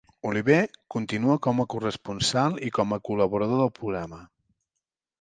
Oliver 0.27 0.61
continua 0.95 1.35
com 1.49 1.61
a 1.65 1.67
corresponsal 1.75 2.59
i 2.71 2.73
com 2.81 2.99
a 2.99 3.03
col·laborador 3.11 3.65
del 3.65 3.75
programa. 3.81 4.25